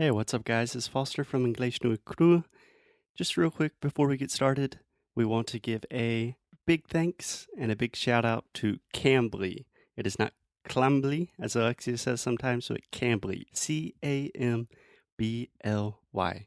Hey, 0.00 0.12
what's 0.12 0.32
up, 0.32 0.44
guys? 0.44 0.76
It's 0.76 0.86
Foster 0.86 1.24
from 1.24 1.44
English 1.44 1.82
no 1.82 1.96
Cru. 2.04 2.44
Just 3.16 3.36
real 3.36 3.50
quick 3.50 3.72
before 3.80 4.06
we 4.06 4.16
get 4.16 4.30
started, 4.30 4.78
we 5.16 5.24
want 5.24 5.48
to 5.48 5.58
give 5.58 5.84
a 5.92 6.36
big 6.68 6.86
thanks 6.86 7.48
and 7.58 7.72
a 7.72 7.76
big 7.76 7.96
shout 7.96 8.24
out 8.24 8.44
to 8.54 8.78
Cambly. 8.94 9.64
It 9.96 10.06
is 10.06 10.16
not 10.16 10.34
Clambly, 10.68 11.30
as 11.40 11.56
Alexia 11.56 11.98
says 11.98 12.20
sometimes, 12.20 12.68
but 12.68 12.82
Cambly. 12.92 13.46
C 13.52 13.96
A 14.04 14.30
M 14.36 14.68
B 15.16 15.50
L 15.64 15.98
Y. 16.12 16.46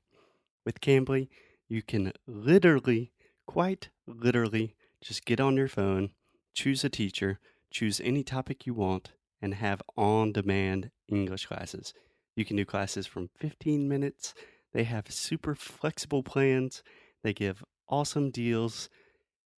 With 0.66 0.80
Cambly, 0.80 1.28
you 1.68 1.82
can 1.82 2.14
literally, 2.26 3.12
quite 3.46 3.90
literally, 4.08 4.78
just 5.04 5.26
get 5.26 5.42
on 5.42 5.58
your 5.58 5.68
phone, 5.68 6.12
choose 6.54 6.86
a 6.86 6.90
teacher, 6.90 7.38
choose 7.70 8.00
any 8.02 8.24
topic 8.24 8.66
you 8.66 8.74
want, 8.74 9.12
and 9.42 9.56
have 9.56 9.82
on 9.98 10.32
demand 10.32 10.92
English 11.10 11.48
classes. 11.48 11.94
You 12.36 12.46
can 12.46 12.56
do 12.56 12.66
classes 12.66 13.08
from 13.08 13.30
15 13.38 13.88
minutes. 13.88 14.34
They 14.74 14.84
have 14.84 15.12
super 15.12 15.56
flexible 15.56 16.24
plans. 16.24 16.84
They 17.24 17.34
give 17.34 17.64
awesome 17.88 18.32
deals. 18.32 18.90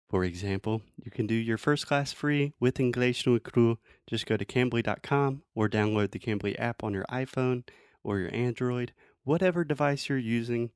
For 0.09 0.25
example, 0.25 0.83
you 1.03 1.11
can 1.11 1.27
do 1.27 1.35
your 1.35 1.59
first 1.59 1.87
class 1.87 2.13
free 2.13 2.53
with 2.61 2.81
English 2.81 3.27
no 3.27 3.39
Cru. 3.39 3.79
Just 4.07 4.27
go 4.27 4.37
to 4.37 4.45
Cambly.com 4.45 5.43
or 5.55 5.69
download 5.69 6.11
the 6.11 6.19
Cambly 6.19 6.59
app 6.59 6.85
on 6.85 6.93
your 6.93 7.05
iPhone 7.05 7.65
or 8.05 8.19
your 8.19 8.35
Android, 8.35 8.93
whatever 9.25 9.65
device 9.65 10.09
you're 10.09 10.19
using. 10.19 10.71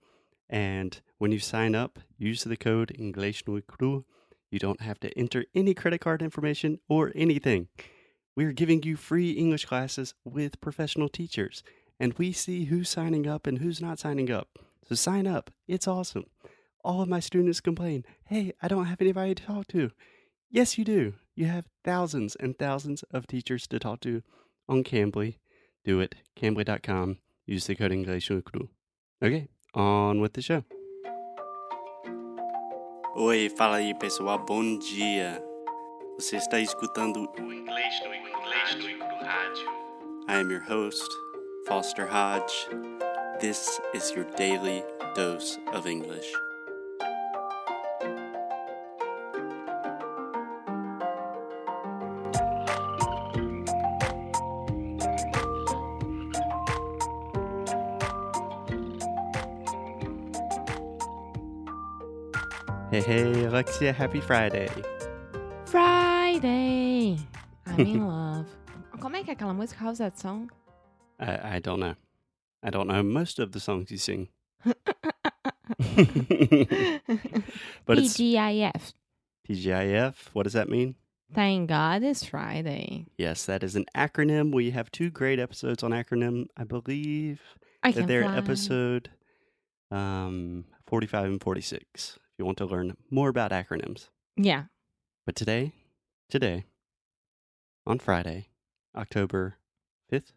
And 0.48 1.00
when 1.18 1.32
you 1.32 1.38
sign 1.38 1.74
up, 1.74 1.98
use 2.16 2.44
the 2.44 2.56
code 2.56 2.94
English 2.98 3.44
no 3.46 3.60
Cru. 3.60 4.04
You 4.50 4.58
don't 4.58 4.80
have 4.80 5.00
to 5.00 5.18
enter 5.18 5.44
any 5.54 5.74
credit 5.74 6.00
card 6.00 6.22
information 6.22 6.78
or 6.88 7.12
anything. 7.14 7.68
We're 8.36 8.52
giving 8.52 8.82
you 8.82 8.96
free 8.96 9.30
English 9.30 9.64
classes 9.64 10.14
with 10.24 10.60
professional 10.60 11.08
teachers, 11.08 11.62
and 11.98 12.14
we 12.14 12.32
see 12.32 12.66
who's 12.66 12.88
signing 12.88 13.26
up 13.26 13.46
and 13.46 13.58
who's 13.58 13.80
not 13.80 13.98
signing 13.98 14.30
up. 14.30 14.58
So 14.88 14.94
sign 14.94 15.26
up. 15.26 15.50
It's 15.66 15.88
awesome. 15.88 16.26
All 16.84 17.02
of 17.02 17.08
my 17.08 17.20
students 17.20 17.60
complain, 17.60 18.04
hey, 18.26 18.52
I 18.62 18.68
don't 18.68 18.86
have 18.86 19.00
anybody 19.00 19.34
to 19.34 19.42
talk 19.44 19.66
to. 19.68 19.90
Yes, 20.50 20.78
you 20.78 20.84
do. 20.84 21.14
You 21.34 21.46
have 21.46 21.66
thousands 21.84 22.36
and 22.36 22.58
thousands 22.58 23.02
of 23.10 23.26
teachers 23.26 23.66
to 23.68 23.78
talk 23.78 24.00
to 24.00 24.22
on 24.68 24.84
Cambly. 24.84 25.38
Do 25.84 26.00
it. 26.00 26.14
Cambly.com. 26.40 27.18
Use 27.46 27.66
the 27.66 27.74
code 27.74 27.92
English. 27.92 28.30
Okay, 28.30 29.48
on 29.74 30.20
with 30.20 30.34
the 30.34 30.42
show. 30.42 30.64
Oi, 33.18 33.48
fala 33.56 33.76
aí 33.76 33.94
pessoal, 33.98 34.38
bom 34.38 34.78
dia. 34.78 35.42
Você 36.18 36.36
está 36.36 36.60
escutando 36.60 37.26
o 37.38 37.52
Inglês 37.52 38.00
no 38.04 38.14
Inglês 38.14 38.98
no 38.98 39.06
Rádio. 39.24 39.66
I 40.28 40.38
am 40.38 40.50
your 40.50 40.60
host, 40.60 41.08
Foster 41.66 42.06
Hodge. 42.06 42.68
This 43.40 43.80
is 43.92 44.12
your 44.12 44.22
daily 44.36 44.84
dose 45.16 45.58
of 45.72 45.88
English. 45.88 46.32
Hey, 62.92 63.00
hey, 63.00 63.44
Alexia, 63.44 63.92
happy 63.92 64.20
Friday. 64.20 64.68
Friday. 65.64 67.18
I'm 67.66 67.80
in 67.80 68.06
love. 68.06 68.46
Como 69.00 69.16
é 69.16 69.24
que 69.24 69.30
é 69.30 69.32
aquela 69.32 69.52
música? 69.52 69.84
How's 69.84 69.98
that 69.98 70.16
song? 70.16 70.48
I, 71.18 71.56
I 71.56 71.58
don't 71.58 71.80
know. 71.80 71.94
I 72.62 72.70
don't 72.70 72.88
know 72.88 73.02
most 73.02 73.38
of 73.38 73.52
the 73.52 73.60
songs 73.60 73.90
you 73.90 73.98
sing. 73.98 74.28
but 74.64 74.74
it's 77.98 78.16
TGIF. 78.16 78.92
TGIF. 79.48 80.14
What 80.32 80.44
does 80.44 80.54
that 80.54 80.68
mean? 80.68 80.96
Thank 81.34 81.68
God 81.68 82.02
it's 82.02 82.24
Friday. 82.24 83.06
Yes, 83.18 83.44
that 83.46 83.62
is 83.62 83.76
an 83.76 83.86
acronym. 83.96 84.54
We 84.54 84.70
have 84.70 84.90
two 84.90 85.10
great 85.10 85.38
episodes 85.38 85.82
on 85.82 85.90
acronym. 85.90 86.46
I 86.56 86.64
believe 86.64 87.40
I 87.82 87.90
that 87.90 88.00
can 88.00 88.08
they're 88.08 88.22
fly. 88.22 88.36
episode 88.36 89.10
um, 89.90 90.64
45 90.86 91.24
and 91.24 91.42
46 91.42 92.14
if 92.16 92.20
you 92.38 92.44
want 92.44 92.58
to 92.58 92.66
learn 92.66 92.96
more 93.10 93.28
about 93.28 93.50
acronyms. 93.50 94.08
Yeah. 94.36 94.64
But 95.24 95.34
today, 95.34 95.72
today, 96.30 96.64
on 97.86 97.98
Friday, 97.98 98.48
October 98.96 99.56
5th, 100.12 100.32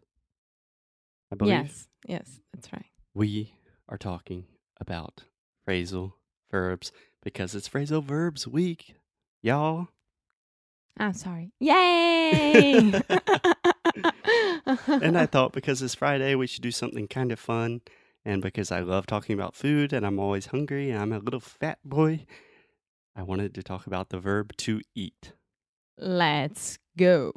I 1.32 1.36
believe, 1.36 1.52
Yes. 1.52 1.88
Yes, 2.06 2.40
that's 2.52 2.72
right. 2.72 2.86
we 3.14 3.54
are 3.88 3.98
talking 3.98 4.44
about 4.80 5.24
phrasal 5.68 6.14
verbs 6.50 6.92
because 7.22 7.54
it's 7.54 7.68
phrasal 7.68 8.02
verbs 8.02 8.48
week, 8.48 8.94
y'all. 9.42 9.88
I'm 10.98 11.12
sorry. 11.14 11.52
Yay! 11.60 12.92
and 14.86 15.16
I 15.18 15.26
thought 15.30 15.52
because 15.52 15.82
it's 15.82 15.94
Friday, 15.94 16.34
we 16.34 16.46
should 16.46 16.62
do 16.62 16.70
something 16.70 17.06
kind 17.08 17.32
of 17.32 17.38
fun. 17.38 17.80
And 18.24 18.42
because 18.42 18.70
I 18.70 18.80
love 18.80 19.06
talking 19.06 19.34
about 19.34 19.54
food 19.54 19.92
and 19.92 20.04
I'm 20.04 20.18
always 20.18 20.46
hungry 20.46 20.90
and 20.90 21.00
I'm 21.00 21.12
a 21.12 21.18
little 21.18 21.40
fat 21.40 21.78
boy, 21.84 22.26
I 23.16 23.22
wanted 23.22 23.54
to 23.54 23.62
talk 23.62 23.86
about 23.86 24.10
the 24.10 24.18
verb 24.18 24.54
to 24.58 24.80
eat. 24.94 25.32
Let's 25.96 26.78
go. 26.98 27.32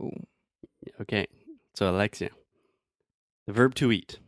Okay, 0.99 1.27
so 1.73 1.89
Alexia, 1.89 2.29
the 3.47 3.53
verb 3.53 3.75
to 3.75 3.91
eat. 3.91 4.19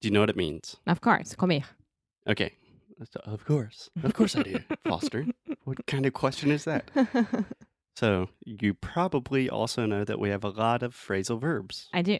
Do 0.00 0.08
you 0.08 0.12
know 0.14 0.20
what 0.20 0.30
it 0.30 0.36
means? 0.36 0.76
Of 0.86 1.00
course, 1.00 1.34
comer. 1.34 1.60
Okay, 2.28 2.52
so 3.10 3.20
of 3.24 3.44
course, 3.44 3.90
of 4.02 4.14
course 4.14 4.36
I 4.36 4.42
do, 4.42 4.58
Foster. 4.88 5.26
What 5.64 5.86
kind 5.86 6.06
of 6.06 6.12
question 6.12 6.50
is 6.50 6.64
that? 6.64 6.90
So 7.96 8.28
you 8.44 8.74
probably 8.74 9.48
also 9.48 9.86
know 9.86 10.04
that 10.04 10.18
we 10.18 10.30
have 10.30 10.42
a 10.42 10.48
lot 10.48 10.82
of 10.82 10.94
phrasal 10.96 11.40
verbs. 11.40 11.88
I 11.92 12.02
do. 12.02 12.18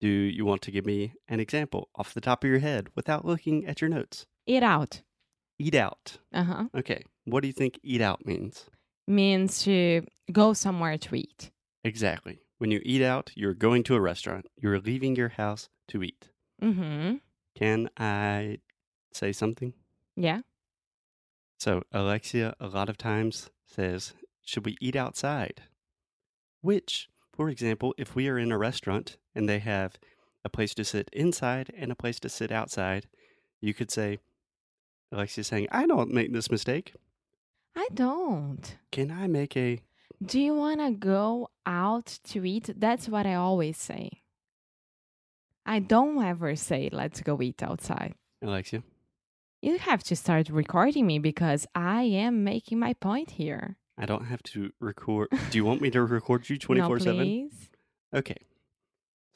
Do 0.00 0.08
you 0.08 0.44
want 0.44 0.62
to 0.62 0.70
give 0.70 0.86
me 0.86 1.12
an 1.28 1.40
example 1.40 1.88
off 1.94 2.14
the 2.14 2.20
top 2.20 2.42
of 2.42 2.50
your 2.50 2.58
head 2.58 2.88
without 2.96 3.24
looking 3.24 3.64
at 3.66 3.80
your 3.80 3.90
notes? 3.90 4.26
Eat 4.46 4.62
out. 4.62 5.02
Eat 5.58 5.74
out. 5.74 6.18
Uh 6.32 6.42
huh. 6.42 6.64
Okay, 6.76 7.04
what 7.24 7.42
do 7.42 7.46
you 7.46 7.52
think 7.52 7.78
eat 7.82 8.00
out 8.00 8.26
means? 8.26 8.66
Means 9.06 9.62
to 9.64 10.04
go 10.32 10.52
somewhere 10.52 10.98
to 10.98 11.14
eat. 11.14 11.50
Exactly. 11.84 12.40
When 12.58 12.70
you 12.70 12.80
eat 12.84 13.02
out, 13.02 13.30
you're 13.34 13.54
going 13.54 13.84
to 13.84 13.94
a 13.94 14.00
restaurant. 14.00 14.46
You're 14.56 14.80
leaving 14.80 15.16
your 15.16 15.30
house 15.30 15.68
to 15.88 16.02
eat. 16.02 16.28
Mm-hmm. 16.62 17.16
Can 17.54 17.88
I 17.96 18.58
say 19.12 19.32
something? 19.32 19.74
Yeah. 20.16 20.40
So, 21.58 21.82
Alexia 21.92 22.54
a 22.60 22.68
lot 22.68 22.88
of 22.88 22.98
times 22.98 23.50
says, 23.66 24.14
Should 24.44 24.66
we 24.66 24.76
eat 24.80 24.96
outside? 24.96 25.62
Which, 26.60 27.08
for 27.32 27.48
example, 27.48 27.94
if 27.96 28.14
we 28.14 28.28
are 28.28 28.38
in 28.38 28.52
a 28.52 28.58
restaurant 28.58 29.16
and 29.34 29.48
they 29.48 29.60
have 29.60 29.96
a 30.44 30.48
place 30.48 30.74
to 30.74 30.84
sit 30.84 31.08
inside 31.12 31.72
and 31.76 31.92
a 31.92 31.96
place 31.96 32.18
to 32.20 32.28
sit 32.28 32.50
outside, 32.50 33.06
you 33.60 33.74
could 33.74 33.90
say, 33.90 34.18
Alexia 35.12 35.44
saying, 35.44 35.68
I 35.70 35.86
don't 35.86 36.12
make 36.12 36.32
this 36.32 36.50
mistake. 36.50 36.94
I 37.76 37.88
don't. 37.94 38.76
Can 38.90 39.10
I 39.10 39.26
make 39.28 39.56
a. 39.56 39.80
Do 40.24 40.40
you 40.40 40.54
want 40.54 40.80
to 40.80 40.90
go 40.90 41.50
out 41.64 42.18
to 42.24 42.44
eat? 42.44 42.70
That's 42.76 43.08
what 43.08 43.26
I 43.26 43.34
always 43.34 43.76
say. 43.76 44.22
I 45.64 45.78
don't 45.78 46.22
ever 46.22 46.56
say, 46.56 46.88
let's 46.90 47.20
go 47.20 47.40
eat 47.40 47.62
outside. 47.62 48.14
Alexia? 48.42 48.82
You 49.62 49.78
have 49.78 50.02
to 50.04 50.16
start 50.16 50.48
recording 50.48 51.06
me 51.06 51.18
because 51.18 51.66
I 51.74 52.02
am 52.02 52.42
making 52.42 52.78
my 52.78 52.94
point 52.94 53.32
here. 53.32 53.76
I 53.96 54.06
don't 54.06 54.26
have 54.26 54.42
to 54.54 54.70
record. 54.80 55.28
Do 55.50 55.58
you 55.58 55.64
want 55.64 55.80
me 55.80 55.90
to 55.96 56.02
record 56.02 56.48
you 56.48 56.58
24 56.58 56.88
no, 56.88 56.98
7? 56.98 57.16
please. 57.16 57.70
Okay. 58.14 58.36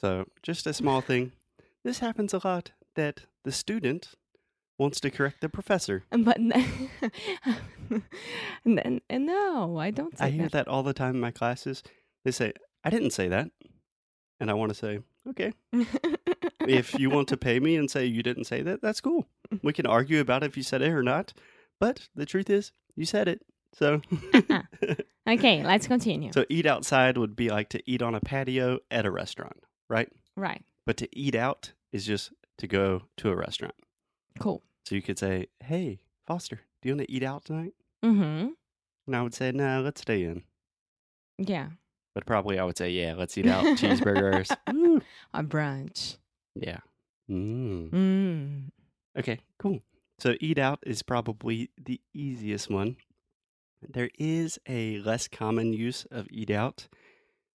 So, 0.01 0.27
just 0.43 0.67
a 0.67 0.73
small 0.73 1.01
thing. 1.01 1.33
This 1.85 2.01
happens 2.01 2.33
a 2.33 2.41
lot 2.43 2.73
that 2.97 3.27
the 3.45 3.53
student 3.53 4.15
wants 4.79 5.01
to 5.01 5.11
correct 5.11 5.41
the 5.41 5.49
professor. 5.49 6.05
But 6.11 6.39
n- 8.67 8.79
n- 8.79 9.01
n- 9.11 9.27
no, 9.27 9.79
I 9.79 9.91
don't 9.91 10.17
say 10.17 10.27
I 10.27 10.31
hear 10.31 10.49
that 10.49 10.69
all 10.69 10.83
the 10.83 10.93
time 10.95 11.15
in 11.15 11.21
my 11.21 11.31
classes. 11.31 11.83
They 12.25 12.31
say, 12.31 12.53
I 12.85 12.91
didn't 12.91 13.11
say 13.11 13.29
that. 13.29 13.51
And 14.41 14.51
I 14.51 14.55
want 14.55 14.71
to 14.71 14.75
say, 14.75 15.01
okay, 15.29 15.53
if 16.67 16.99
you 16.99 17.11
want 17.11 17.29
to 17.29 17.37
pay 17.37 17.61
me 17.61 17.77
and 17.77 17.91
say 17.91 18.07
you 18.07 18.23
didn't 18.23 18.45
say 18.45 18.63
that, 18.63 18.83
that's 18.83 19.01
cool. 19.01 19.29
We 19.63 19.73
can 19.73 19.87
argue 19.87 20.21
about 20.21 20.43
if 20.43 20.57
you 20.57 20.63
said 20.63 20.83
it 20.83 20.91
or 20.91 21.03
not. 21.03 21.33
But 21.79 22.09
the 22.15 22.27
truth 22.27 22.51
is, 22.51 22.73
you 22.97 23.05
said 23.05 23.29
it. 23.29 23.43
So, 23.73 24.03
Uh-uh. 24.35 24.63
okay, 25.29 25.63
let's 25.65 25.87
continue. 25.87 26.33
so 26.33 26.45
eat 26.49 26.67
outside 26.67 27.17
would 27.19 27.37
be 27.37 27.51
like 27.51 27.69
to 27.71 27.83
eat 27.91 28.03
on 28.03 28.15
a 28.15 28.21
patio 28.21 28.81
at 28.91 29.07
a 29.07 29.11
restaurant, 29.11 29.61
right? 29.89 30.09
right. 30.37 30.63
But 30.87 30.97
to 30.99 31.09
eat 31.17 31.35
out 31.35 31.73
is 31.93 32.05
just 32.05 32.33
to 32.59 32.67
go 32.67 33.03
to 33.19 33.31
a 33.31 33.37
restaurant. 33.37 33.75
Cool. 34.39 34.63
So 34.87 34.95
you 34.95 35.03
could 35.03 35.19
say, 35.19 35.47
hey, 35.63 36.01
Foster, 36.27 36.61
do 36.83 36.89
you 36.89 36.97
want 36.97 37.07
to 37.07 37.13
eat 37.13 37.23
out 37.23 37.45
tonight? 37.45 37.75
Mm-hmm. 38.05 38.49
And 39.07 39.17
I 39.17 39.23
would 39.23 39.35
say, 39.35 39.53
no, 39.53 39.81
let's 39.83 40.01
stay 40.01 40.25
in. 40.25 40.43
Yeah. 41.39 41.69
But 42.15 42.27
probably 42.27 42.59
I 42.59 42.65
would 42.65 42.77
say, 42.77 42.91
yeah, 42.91 43.15
let's 43.17 43.37
eat 43.39 43.47
out 43.47 43.65
cheeseburgers. 43.79 44.55
Woo. 44.73 45.01
A 45.33 45.43
brunch. 45.43 46.19
Yeah. 46.55 46.79
Mm. 47.31 47.91
Mm. 47.91 48.63
Okay, 49.19 49.39
cool. 49.59 49.81
So 50.19 50.37
eat 50.41 50.59
out 50.59 50.79
is 50.85 51.03
probably 51.03 51.71
the 51.83 52.01
easiest 52.15 52.71
one. 52.71 52.97
There 53.81 54.11
is 54.19 54.59
a 54.69 54.99
less 55.01 55.27
common 55.27 55.73
use 55.73 56.07
of 56.11 56.29
eat 56.31 56.51
out, 56.51 56.87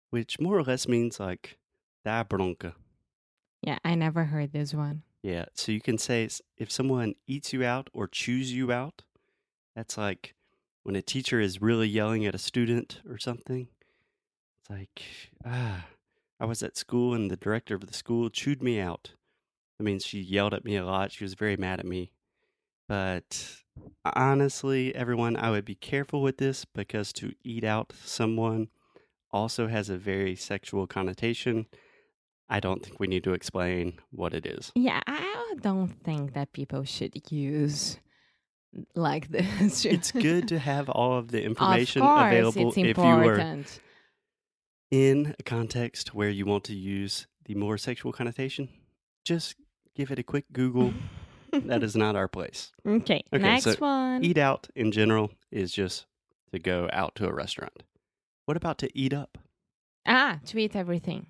which 0.10 0.40
more 0.40 0.58
or 0.58 0.64
less 0.64 0.88
means 0.88 1.20
like 1.20 1.58
da 2.04 2.24
bronca. 2.24 2.74
Yeah, 3.62 3.78
I 3.86 3.96
never 3.96 4.26
heard 4.26 4.52
this 4.52 4.74
one. 4.74 5.04
Yeah, 5.24 5.46
so 5.54 5.72
you 5.72 5.82
can 5.82 5.98
say 5.98 6.28
if 6.58 6.72
someone 6.72 7.16
eats 7.28 7.54
you 7.54 7.64
out 7.64 7.90
or 7.94 8.08
chews 8.08 8.54
you 8.54 8.72
out, 8.72 9.04
that's 9.76 9.98
like 9.98 10.36
when 10.88 10.96
a 10.96 11.02
teacher 11.02 11.42
is 11.42 11.62
really 11.62 11.86
yelling 11.86 12.26
at 12.26 12.34
a 12.34 12.38
student 12.38 13.02
or 13.10 13.18
something. 13.18 13.68
It's 14.62 14.70
like, 14.70 15.04
ah, 15.46 15.86
I 16.40 16.46
was 16.46 16.64
at 16.64 16.78
school 16.78 17.14
and 17.14 17.30
the 17.30 17.36
director 17.36 17.76
of 17.76 17.86
the 17.88 17.94
school 17.94 18.30
chewed 18.30 18.64
me 18.64 18.80
out. 18.80 19.12
I 19.82 19.84
mean, 19.84 20.00
she 20.00 20.22
yelled 20.22 20.54
at 20.54 20.64
me 20.64 20.78
a 20.78 20.86
lot. 20.86 21.12
She 21.12 21.26
was 21.26 21.34
very 21.34 21.58
mad 21.58 21.82
at 21.82 21.86
me. 21.86 22.14
But 22.88 23.64
honestly, 24.06 24.96
everyone, 24.96 25.36
I 25.36 25.52
would 25.52 25.66
be 25.66 25.76
careful 25.76 26.22
with 26.22 26.38
this 26.38 26.64
because 26.64 27.12
to 27.14 27.34
eat 27.44 27.66
out 27.66 27.92
someone 28.06 28.70
also 29.30 29.68
has 29.68 29.90
a 29.90 29.98
very 29.98 30.38
sexual 30.38 30.88
connotation. 30.88 31.66
I 32.50 32.62
don't 32.62 32.82
think 32.82 32.98
we 32.98 33.08
need 33.08 33.26
to 33.26 33.34
explain 33.34 34.00
what 34.12 34.34
it 34.34 34.46
is. 34.46 34.72
Yeah, 34.74 35.02
I 35.06 35.56
don't 35.60 36.02
think 36.06 36.34
that 36.34 36.54
people 36.54 36.86
should 36.86 37.30
use 37.30 37.98
like 38.96 39.30
this. 39.30 39.86
it's 39.86 40.12
good 40.12 40.48
to 40.50 40.60
have 40.60 40.90
all 40.90 41.18
of 41.18 41.30
the 41.30 41.40
of 41.40 41.46
information 41.46 42.02
course, 42.02 42.28
available 42.28 42.70
it's 42.70 42.78
if 42.78 42.98
you 42.98 43.04
are 43.04 43.24
important. 43.24 43.80
in 44.92 45.36
a 45.40 45.44
context 45.44 46.14
where 46.14 46.30
you 46.30 46.46
want 46.46 46.64
to 46.66 46.76
use 46.76 47.28
the 47.46 47.56
more 47.56 47.78
sexual 47.78 48.12
connotation. 48.12 48.70
Just 49.26 49.56
give 49.96 50.12
it 50.12 50.20
a 50.20 50.24
quick 50.24 50.46
Google. 50.54 50.94
that 51.52 51.84
is 51.84 51.96
not 51.96 52.16
our 52.16 52.28
place. 52.28 52.72
okay. 52.88 53.24
Okay, 53.34 53.44
next 53.44 53.64
so 53.64 53.76
one. 53.76 54.24
Eat 54.24 54.38
out 54.38 54.68
in 54.76 54.92
general 54.92 55.32
is 55.52 55.72
just 55.72 56.06
to 56.52 56.60
go 56.60 56.90
out 56.94 57.16
to 57.16 57.28
a 57.28 57.34
restaurant. 57.34 57.84
What 58.46 58.58
about 58.58 58.78
to 58.80 58.98
eat 58.98 59.14
up? 59.14 59.38
ah, 60.08 60.40
to 60.46 60.58
eat 60.58 60.76
everything. 60.76 61.28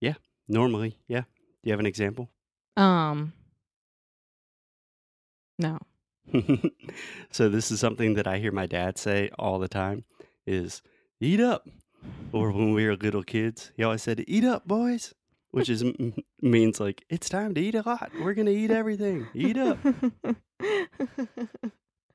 Yeah, 0.00 0.14
normally, 0.46 0.98
yeah. 1.08 1.22
Do 1.22 1.64
you 1.64 1.72
have 1.72 1.80
an 1.80 1.86
example? 1.86 2.28
Um. 2.76 3.32
No. 5.58 5.78
so 7.30 7.48
this 7.48 7.70
is 7.70 7.80
something 7.80 8.14
that 8.14 8.26
I 8.26 8.38
hear 8.38 8.52
my 8.52 8.66
dad 8.66 8.98
say 8.98 9.30
all 9.38 9.58
the 9.58 9.68
time 9.68 10.04
is 10.46 10.82
eat 11.20 11.40
up. 11.40 11.68
Or 12.32 12.52
when 12.52 12.72
we 12.74 12.86
were 12.86 12.96
little 12.96 13.24
kids, 13.24 13.72
he 13.76 13.82
always 13.82 14.02
said, 14.02 14.22
"Eat 14.28 14.44
up, 14.44 14.68
boys," 14.68 15.14
which 15.50 15.68
is 15.68 15.84
means 16.40 16.78
like 16.78 17.04
it's 17.10 17.28
time 17.28 17.54
to 17.54 17.60
eat 17.60 17.74
a 17.74 17.82
lot. 17.82 18.12
We're 18.20 18.34
gonna 18.34 18.52
eat 18.52 18.70
everything. 18.70 19.26
Eat 19.34 19.58
up. 19.58 19.78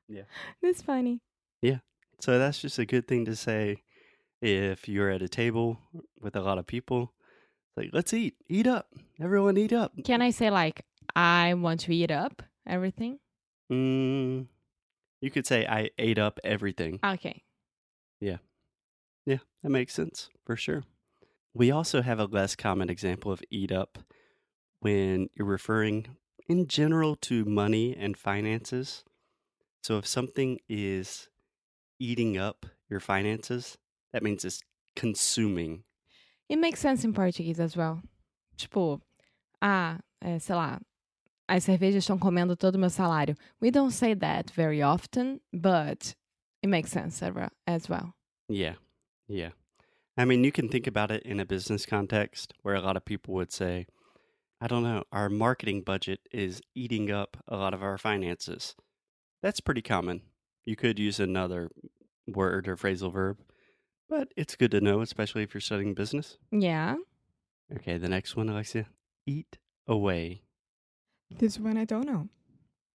Yeah. 0.08 0.24
That's 0.62 0.82
funny. 0.82 1.20
Yeah, 1.62 1.78
so 2.20 2.38
that's 2.38 2.60
just 2.60 2.78
a 2.78 2.84
good 2.84 3.08
thing 3.08 3.24
to 3.24 3.34
say 3.34 3.82
if 4.42 4.88
you're 4.88 5.10
at 5.10 5.22
a 5.22 5.28
table 5.28 5.78
with 6.20 6.36
a 6.36 6.40
lot 6.42 6.58
of 6.58 6.66
people. 6.66 7.12
Like, 7.76 7.90
let's 7.92 8.12
eat. 8.12 8.34
Eat 8.48 8.66
up. 8.66 8.86
Everyone 9.20 9.56
eat 9.56 9.72
up. 9.72 9.92
Can 10.04 10.22
I 10.22 10.30
say 10.30 10.50
like 10.50 10.84
I 11.16 11.54
want 11.54 11.80
to 11.80 11.94
eat 11.94 12.10
up 12.10 12.42
everything? 12.66 13.18
Mm, 13.74 14.46
you 15.20 15.30
could 15.30 15.46
say 15.46 15.66
I 15.66 15.90
ate 15.98 16.18
up 16.18 16.38
everything. 16.44 17.00
Okay. 17.04 17.42
Yeah, 18.20 18.38
Yeah, 19.26 19.38
that 19.62 19.70
makes 19.70 19.92
sense 19.92 20.30
for 20.46 20.56
sure. 20.56 20.84
We 21.52 21.70
also 21.70 22.02
have 22.02 22.18
a 22.18 22.24
less 22.24 22.56
common 22.56 22.88
example 22.88 23.30
of 23.32 23.42
eat 23.50 23.70
up 23.72 23.98
when 24.80 25.28
you're 25.34 25.46
referring 25.46 26.16
in 26.48 26.66
general 26.68 27.16
to 27.16 27.44
money 27.44 27.96
and 27.96 28.16
finances. 28.16 29.04
So 29.82 29.98
if 29.98 30.06
something 30.06 30.58
is 30.68 31.28
eating 31.98 32.38
up 32.38 32.66
your 32.88 33.00
finances, 33.00 33.76
that 34.12 34.22
means 34.22 34.44
it's 34.44 34.60
consuming. 34.96 35.84
It 36.48 36.56
makes 36.58 36.80
sense 36.80 37.04
in 37.04 37.12
Portuguese 37.12 37.60
as 37.60 37.76
well. 37.76 38.02
Tipo, 38.56 39.00
ah, 39.60 39.98
é, 40.22 40.40
sei 40.40 40.54
lá, 40.54 40.80
as 41.48 41.64
cervejas 41.64 42.04
estão 42.04 42.18
comendo 42.18 42.56
todo 42.56 42.76
o 42.76 42.78
meu 42.78 42.90
salário. 42.90 43.36
We 43.60 43.70
don't 43.70 43.92
say 43.92 44.14
that 44.14 44.50
very 44.54 44.82
often, 44.82 45.40
but 45.52 46.14
it 46.62 46.68
makes 46.68 46.90
sense 46.90 47.22
as- 47.22 47.50
as 47.66 47.88
well. 47.88 48.14
Yeah. 48.48 48.76
Yeah. 49.28 49.50
I 50.16 50.24
mean, 50.24 50.44
you 50.44 50.52
can 50.52 50.68
think 50.68 50.86
about 50.86 51.10
it 51.10 51.22
in 51.24 51.40
a 51.40 51.44
business 51.44 51.84
context 51.86 52.52
where 52.62 52.74
a 52.76 52.80
lot 52.80 52.96
of 52.96 53.04
people 53.04 53.34
would 53.34 53.52
say, 53.52 53.86
I 54.60 54.66
don't 54.68 54.82
know, 54.84 55.04
our 55.12 55.28
marketing 55.28 55.82
budget 55.82 56.20
is 56.32 56.60
eating 56.74 57.10
up 57.10 57.36
a 57.48 57.56
lot 57.56 57.74
of 57.74 57.82
our 57.82 57.98
finances. 57.98 58.76
That's 59.42 59.60
pretty 59.60 59.82
common. 59.82 60.22
You 60.64 60.76
could 60.76 60.98
use 60.98 61.18
another 61.20 61.68
word 62.26 62.68
or 62.68 62.76
phrasal 62.76 63.12
verb, 63.12 63.38
but 64.08 64.28
it's 64.36 64.56
good 64.56 64.70
to 64.70 64.80
know, 64.80 65.00
especially 65.02 65.42
if 65.42 65.52
you're 65.52 65.60
studying 65.60 65.94
business. 65.94 66.38
Yeah. 66.50 66.96
Okay, 67.74 67.98
the 67.98 68.08
next 68.08 68.36
one, 68.36 68.48
Alexia. 68.48 68.86
Eat 69.26 69.58
away. 69.86 70.42
This 71.38 71.58
one 71.58 71.76
I 71.76 71.84
don't 71.84 72.06
know. 72.06 72.28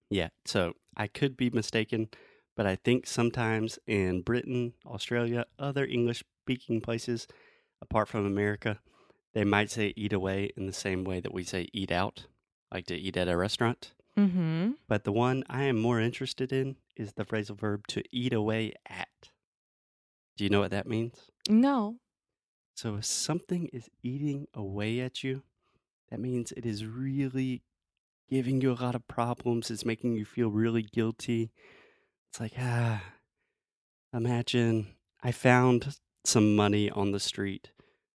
Yeah, 0.09 0.30
so 0.45 0.74
I 0.97 1.07
could 1.07 1.38
be 1.38 1.50
mistaken, 1.50 2.09
but 2.56 2.65
I 2.65 2.75
think 2.75 3.06
sometimes 3.06 3.77
in 3.86 4.21
Britain, 4.21 4.74
Australia, 4.86 5.45
other 5.57 5.86
English 5.86 6.24
speaking 6.44 6.81
places 6.81 7.27
apart 7.81 8.07
from 8.07 8.25
America, 8.25 8.80
they 9.33 9.44
might 9.44 9.69
say 9.69 9.94
eat 9.95 10.13
away 10.13 10.50
in 10.57 10.65
the 10.65 10.74
same 10.74 11.03
way 11.03 11.19
that 11.19 11.33
we 11.33 11.44
say 11.44 11.68
eat 11.74 11.91
out, 11.91 12.25
like 12.71 12.88
to 12.88 12.95
eat 12.95 13.18
at 13.18 13.27
a 13.27 13.38
restaurant. 13.38 13.94
Mm-hmm. 14.18 14.71
But 14.88 15.03
the 15.03 15.12
one 15.12 15.44
I 15.50 15.63
am 15.63 15.80
more 15.80 16.00
interested 16.00 16.51
in 16.51 16.75
is 16.95 17.13
the 17.13 17.25
phrasal 17.25 17.57
verb 17.57 17.88
to 17.88 18.03
eat 18.12 18.33
away 18.33 18.74
at. 18.88 19.30
Do 20.35 20.44
you 20.44 20.50
know 20.50 20.62
what 20.62 20.71
that 20.71 20.88
means? 20.88 21.30
No. 21.47 21.97
So 22.75 22.95
if 22.95 23.06
something 23.06 23.69
is 23.71 23.89
eating 24.01 24.47
away 24.53 25.00
at 25.01 25.24
you, 25.24 25.44
that 26.09 26.19
means 26.19 26.51
it 26.51 26.65
is 26.65 26.85
really 26.85 27.62
giving 28.30 28.62
you 28.62 28.72
a 28.72 28.81
lot 28.81 28.96
of 28.96 29.08
problems. 29.08 29.72
It's 29.72 29.86
making 29.86 30.14
you 30.16 30.26
feel 30.26 30.50
really 30.50 30.84
guilty. 30.84 31.52
It's 32.31 32.40
like, 32.40 32.54
ah, 32.60 33.02
imagine 34.14 34.88
I 35.24 35.31
found 35.31 35.96
some 36.26 36.56
money 36.56 36.90
on 36.90 37.12
the 37.12 37.20
street 37.20 37.72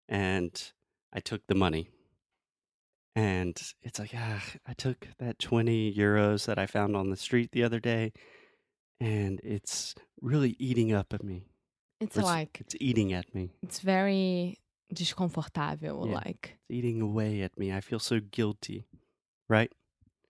and 0.07 0.71
I 1.11 1.19
took 1.19 1.41
the 1.47 1.55
money. 1.55 1.89
And 3.15 3.59
it's 3.83 3.99
like, 3.99 4.11
ah, 4.15 4.43
I 4.67 4.73
took 4.73 5.07
that 5.19 5.37
20 5.39 5.93
euros 5.93 6.45
that 6.45 6.57
I 6.57 6.65
found 6.65 6.95
on 6.95 7.09
the 7.09 7.15
street 7.17 7.51
the 7.51 7.63
other 7.63 7.79
day 7.79 8.11
and 8.99 9.39
it's 9.43 9.93
really 10.21 10.55
eating 10.59 10.93
up 10.93 11.13
at 11.13 11.23
me. 11.23 11.43
It's 11.99 12.17
It's, 12.17 12.25
like 12.25 12.57
it's 12.59 12.75
eating 12.79 13.13
at 13.13 13.33
me. 13.35 13.51
it's 13.61 13.79
very 13.79 14.57
desconfortável, 14.93 16.07
Yeah. 16.07 16.13
like 16.15 16.57
It's 16.69 16.77
eating 16.77 17.01
away 17.01 17.41
at 17.41 17.57
me. 17.57 17.71
I 17.71 17.81
feel 17.81 17.99
so 17.99 18.19
guilty. 18.19 18.85
Right? 19.49 19.71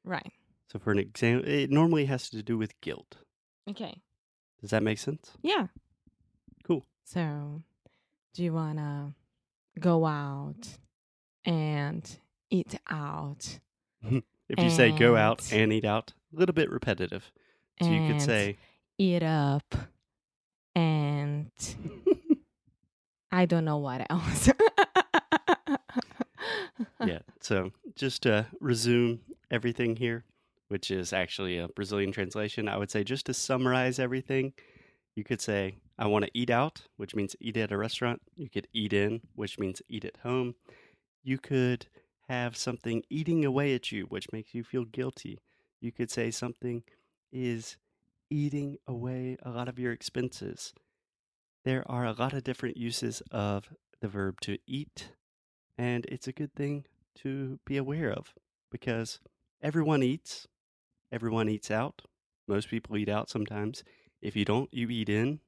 Right. 0.04 0.32
So 0.72 0.80
for 0.80 0.92
an 0.92 1.00
example, 1.00 1.48
it 1.50 1.70
normally 1.70 2.06
has 2.06 2.30
to 2.32 2.42
do 2.44 2.58
with 2.58 2.80
guilt. 2.82 3.18
Okay. 3.70 4.02
Does 4.62 4.72
that 4.72 4.84
make 4.84 4.98
sense? 4.98 5.32
Yeah. 5.42 5.68
Cool. 6.66 6.86
So, 7.06 7.62
do 8.34 8.44
you 8.44 8.54
wanna 8.54 9.14
go 9.80 10.06
out 10.06 10.68
and 11.46 12.18
eat 12.50 12.76
out? 12.90 13.60
If 14.50 14.60
you 14.62 14.70
say 14.70 14.92
go 14.92 15.16
out 15.16 15.52
And- 15.52 15.62
and 15.62 15.74
eat 15.74 15.86
out, 15.86 16.12
a 16.34 16.40
little 16.40 16.54
bit 16.54 16.70
repetitive. 16.70 17.32
So 17.82 17.90
you 17.90 18.08
could 18.12 18.22
say, 18.22 18.58
eat 19.00 19.24
up 19.24 19.74
and 20.76 21.50
I 23.32 23.46
don't 23.46 23.66
know 23.66 23.78
what 23.78 24.06
else. 24.12 24.50
yeah. 27.06 27.20
So 27.40 27.72
just 27.96 28.24
to 28.24 28.46
resume 28.60 29.22
everything 29.54 29.96
here, 29.96 30.26
which 30.68 30.90
is 30.90 31.14
actually 31.14 31.60
a 31.60 31.68
Brazilian 31.68 32.12
translation, 32.12 32.68
I 32.68 32.78
would 32.78 32.92
say 32.92 33.04
just 33.04 33.28
to 33.28 33.34
summarize 33.34 34.00
everything, 34.00 34.54
you 35.16 35.24
could 35.24 35.40
say, 35.40 35.76
I 35.98 36.08
want 36.08 36.26
to 36.26 36.32
eat 36.34 36.50
out, 36.50 36.82
which 36.98 37.16
means 37.16 37.36
eat 37.40 37.56
at 37.56 37.72
a 37.72 37.78
restaurant. 37.78 38.22
You 38.36 38.50
could 38.50 38.68
eat 38.74 38.94
in, 38.94 39.22
which 39.36 39.60
means 39.60 39.84
eat 39.88 40.06
at 40.06 40.18
home. 40.24 40.56
You 41.24 41.38
could 41.38 41.86
have 42.28 42.58
something 42.58 43.04
eating 43.12 43.46
away 43.46 43.76
at 43.76 43.92
you, 43.92 44.06
which 44.06 44.32
makes 44.34 44.56
you 44.56 44.64
feel 44.64 44.86
guilty. 44.86 45.40
You 45.80 45.92
could 45.92 46.10
say 46.10 46.32
something 46.32 46.84
is 47.32 47.78
eating 48.32 48.78
away 48.88 49.38
a 49.44 49.52
lot 49.52 49.70
of 49.70 49.78
your 49.78 49.92
expenses. 49.92 50.74
There 51.64 51.84
are 51.90 52.06
a 52.06 52.14
lot 52.14 52.34
of 52.34 52.44
different 52.44 52.78
uses 52.78 53.22
of 53.30 53.70
the 54.02 54.08
verb 54.08 54.42
to 54.42 54.58
eat, 54.66 55.10
and 55.78 56.06
it's 56.08 56.28
a 56.28 56.34
good 56.34 56.56
thing 56.56 56.86
to 57.20 57.60
be 57.66 57.78
aware 57.78 58.12
of 58.12 58.34
because 58.72 59.20
everyone 59.64 60.04
eats. 60.04 60.48
Everyone 61.12 61.50
eats 61.50 61.72
out. 61.72 62.04
Most 62.48 62.70
people 62.70 62.98
eat 62.98 63.10
out 63.10 63.30
sometimes. 63.30 63.84
If 64.22 64.36
you 64.36 64.46
don't, 64.46 64.72
you 64.74 64.90
eat 64.90 65.10
in. 65.10 65.40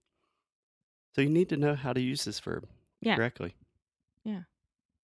So 1.15 1.21
you 1.21 1.29
need 1.29 1.49
to 1.49 1.57
know 1.57 1.75
how 1.75 1.93
to 1.93 2.01
use 2.01 2.25
this 2.25 2.39
verb 2.39 2.67
Yeah. 3.01 3.15
correctly. 3.15 3.55
Yeah. 4.23 4.43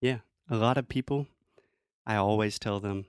Yeah. 0.02 0.20
A 0.50 0.58
lot 0.58 0.78
of 0.78 0.90
people, 0.90 1.28
I 2.06 2.16
always 2.16 2.60
tell 2.60 2.80
them 2.80 3.06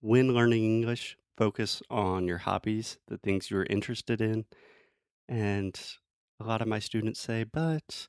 when 0.00 0.34
learning 0.34 0.64
English, 0.64 1.16
focus 1.36 1.82
on 1.90 2.26
your 2.26 2.38
hobbies, 2.38 2.98
the 3.08 3.18
things 3.18 3.50
you're 3.50 3.66
interested 3.70 4.20
in. 4.20 4.44
And 5.28 5.80
a 6.40 6.44
lot 6.44 6.60
of 6.62 6.68
my 6.68 6.78
students 6.78 7.20
say, 7.20 7.44
but, 7.44 8.08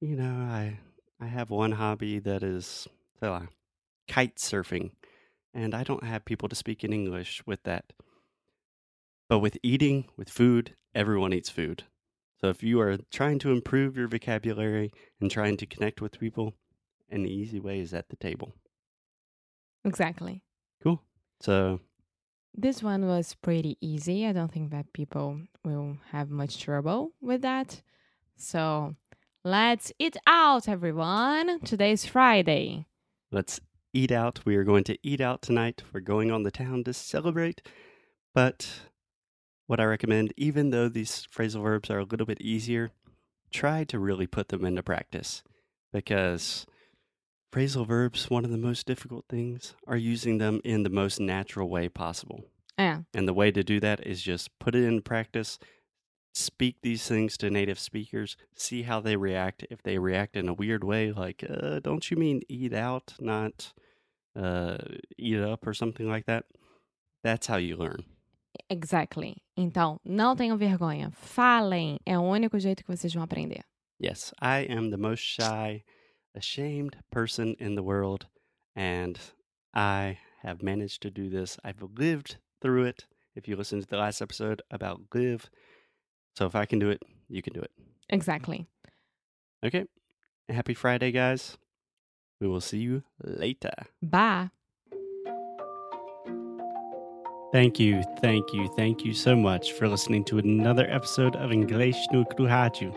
you 0.00 0.16
know, 0.16 0.34
I, 0.34 0.80
I 1.20 1.26
have 1.26 1.50
one 1.50 1.72
hobby 1.72 2.18
that 2.20 2.42
is 2.42 2.88
uh, 3.20 3.46
kite 4.08 4.36
surfing, 4.36 4.92
and 5.54 5.74
I 5.74 5.84
don't 5.84 6.04
have 6.04 6.24
people 6.24 6.48
to 6.48 6.54
speak 6.56 6.84
in 6.84 6.92
English 6.92 7.42
with 7.46 7.62
that. 7.62 7.92
But 9.28 9.38
with 9.38 9.56
eating, 9.62 10.06
with 10.16 10.28
food, 10.28 10.74
everyone 10.94 11.32
eats 11.32 11.48
food. 11.48 11.84
So 12.40 12.48
if 12.50 12.62
you 12.62 12.80
are 12.80 12.98
trying 13.10 13.38
to 13.40 13.52
improve 13.52 13.96
your 13.96 14.08
vocabulary 14.08 14.92
and 15.20 15.30
trying 15.30 15.56
to 15.58 15.66
connect 15.66 16.02
with 16.02 16.18
people, 16.20 16.54
an 17.08 17.24
easy 17.26 17.60
way 17.60 17.80
is 17.80 17.94
at 17.94 18.08
the 18.10 18.16
table. 18.16 18.52
Exactly. 19.84 20.42
Cool. 20.82 21.02
So 21.40 21.80
This 22.54 22.82
one 22.82 23.06
was 23.06 23.34
pretty 23.34 23.76
easy. 23.80 24.26
I 24.26 24.32
don't 24.32 24.52
think 24.52 24.70
that 24.70 24.92
people 24.92 25.40
will 25.64 25.98
have 26.10 26.30
much 26.30 26.60
trouble 26.60 27.12
with 27.20 27.42
that. 27.42 27.82
So 28.36 28.94
let's 29.44 29.92
eat 29.98 30.16
out, 30.26 30.68
everyone. 30.68 31.60
Today's 31.60 32.04
Friday. 32.04 32.86
let's 33.30 33.60
eat 33.94 34.12
out. 34.12 34.40
We 34.44 34.56
are 34.56 34.64
going 34.64 34.84
to 34.84 34.98
eat 35.02 35.20
out 35.20 35.40
tonight. 35.40 35.82
We're 35.92 36.00
going 36.00 36.30
on 36.30 36.42
the 36.42 36.50
town 36.50 36.84
to 36.84 36.92
celebrate. 36.92 37.62
But 38.34 38.68
what 39.66 39.80
I 39.80 39.84
recommend, 39.84 40.34
even 40.36 40.70
though 40.70 40.88
these 40.88 41.26
phrasal 41.34 41.62
verbs 41.62 41.88
are 41.90 42.00
a 42.00 42.04
little 42.04 42.26
bit 42.26 42.40
easier, 42.40 42.90
try 43.52 43.84
to 43.84 43.98
really 43.98 44.26
put 44.26 44.48
them 44.48 44.64
into 44.64 44.82
practice 44.82 45.42
because 45.92 46.66
phrasal 47.52 47.86
verbs, 47.86 48.28
one 48.28 48.44
of 48.44 48.50
the 48.50 48.58
most 48.58 48.84
difficult 48.86 49.24
things, 49.28 49.74
are 49.86 49.96
using 49.96 50.38
them 50.38 50.60
in 50.64 50.82
the 50.82 50.90
most 50.90 51.20
natural 51.20 51.68
way 51.68 51.88
possible. 51.88 52.44
Yeah. 52.76 53.02
And 53.14 53.28
the 53.28 53.34
way 53.34 53.52
to 53.52 53.62
do 53.62 53.78
that 53.80 54.04
is 54.04 54.20
just 54.20 54.58
put 54.58 54.74
it 54.74 54.82
in 54.82 55.02
practice, 55.02 55.60
speak 56.34 56.78
these 56.82 57.06
things 57.06 57.36
to 57.36 57.48
native 57.48 57.78
speakers, 57.78 58.36
see 58.56 58.82
how 58.82 58.98
they 58.98 59.14
react. 59.14 59.64
If 59.70 59.84
they 59.84 59.98
react 59.98 60.36
in 60.36 60.48
a 60.48 60.54
weird 60.54 60.82
way, 60.82 61.12
like, 61.12 61.44
uh, 61.48 61.78
don't 61.78 62.10
you 62.10 62.16
mean 62.16 62.42
eat 62.48 62.74
out, 62.74 63.14
not 63.20 63.72
uh, 64.36 64.78
eat 65.18 65.40
up 65.40 65.66
or 65.66 65.74
something 65.74 66.08
like 66.08 66.26
that? 66.26 66.44
That's 67.22 67.46
how 67.46 67.56
you 67.56 67.76
learn. 67.76 68.04
Exactly. 68.68 69.36
Então, 69.56 70.00
não 70.04 70.36
tenham 70.36 70.56
vergonha. 70.56 71.10
Falem. 71.12 71.98
É 72.06 72.18
o 72.18 72.22
único 72.22 72.58
jeito 72.58 72.84
que 72.84 72.96
vocês 72.96 73.12
vão 73.12 73.22
aprender. 73.22 73.64
Yes, 74.00 74.32
I 74.40 74.66
am 74.68 74.90
the 74.90 74.96
most 74.96 75.22
shy, 75.22 75.84
ashamed 76.34 76.96
person 77.10 77.54
in 77.58 77.74
the 77.74 77.82
world, 77.82 78.26
and 78.76 79.18
I 79.72 80.18
have 80.42 80.62
managed 80.62 81.00
to 81.02 81.10
do 81.10 81.30
this. 81.30 81.56
I've 81.64 81.82
lived 81.96 82.36
through 82.60 82.86
it. 82.88 83.06
If 83.34 83.48
you 83.48 83.56
listen 83.56 83.80
to 83.80 83.86
the 83.86 83.96
last 83.96 84.20
episode 84.20 84.62
about 84.70 85.00
live, 85.14 85.48
so 86.36 86.46
if 86.46 86.54
I 86.54 86.66
can 86.66 86.78
do 86.78 86.90
it, 86.90 87.02
you 87.28 87.42
can 87.42 87.52
do 87.52 87.60
it. 87.60 87.70
Exactly. 88.08 88.66
Okay. 89.64 89.86
Happy 90.48 90.74
Friday, 90.74 91.10
guys. 91.10 91.56
We 92.44 92.50
will 92.50 92.60
see 92.60 92.78
you 92.78 93.02
later. 93.22 93.72
Bye. 94.02 94.50
Thank 97.52 97.80
you, 97.80 98.02
thank 98.20 98.52
you, 98.52 98.68
thank 98.76 99.02
you 99.02 99.14
so 99.14 99.34
much 99.34 99.72
for 99.72 99.88
listening 99.88 100.24
to 100.24 100.36
another 100.36 100.86
episode 100.90 101.36
of 101.36 101.52
English 101.52 101.96
no 102.12 102.26
Kruhaju. 102.26 102.92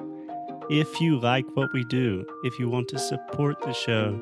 If 0.69 0.99
you 0.99 1.17
like 1.17 1.45
what 1.55 1.71
we 1.71 1.85
do, 1.85 2.25
if 2.43 2.59
you 2.59 2.69
want 2.69 2.89
to 2.89 2.99
support 2.99 3.61
the 3.61 3.71
show, 3.71 4.19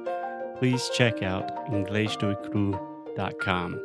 please 0.60 0.92
check 0.94 1.24
out 1.24 1.50
EnglishNoCru.com. 1.72 3.80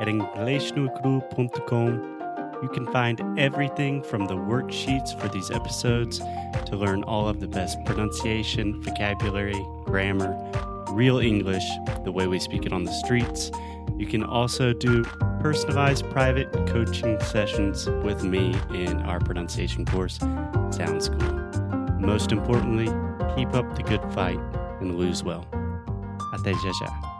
At 0.00 0.08
EnglishNoCru.com, 0.08 2.21
you 2.62 2.68
can 2.68 2.86
find 2.92 3.38
everything 3.38 4.02
from 4.02 4.26
the 4.26 4.36
worksheets 4.36 5.18
for 5.20 5.28
these 5.28 5.50
episodes 5.50 6.18
to 6.66 6.76
learn 6.76 7.02
all 7.04 7.28
of 7.28 7.40
the 7.40 7.48
best 7.48 7.84
pronunciation, 7.84 8.80
vocabulary, 8.82 9.60
grammar, 9.84 10.36
real 10.90 11.18
English, 11.18 11.64
the 12.04 12.12
way 12.12 12.26
we 12.26 12.38
speak 12.38 12.64
it 12.64 12.72
on 12.72 12.84
the 12.84 12.92
streets. 12.92 13.50
You 13.98 14.06
can 14.06 14.22
also 14.22 14.72
do 14.72 15.04
personalized 15.40 16.08
private 16.10 16.52
coaching 16.68 17.20
sessions 17.20 17.86
with 17.86 18.22
me 18.22 18.54
in 18.72 19.00
our 19.02 19.18
pronunciation 19.18 19.84
course, 19.84 20.18
Sound 20.70 21.02
School. 21.02 21.32
Most 21.98 22.32
importantly, 22.32 22.86
keep 23.34 23.54
up 23.54 23.74
the 23.74 23.82
good 23.82 24.02
fight 24.12 24.38
and 24.80 24.96
lose 24.96 25.24
well. 25.24 25.44
Até 26.32 26.52
já 26.52 26.72
já. 26.80 27.11